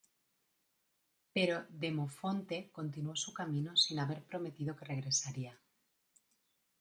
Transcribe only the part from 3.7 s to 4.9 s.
sin haber prometido que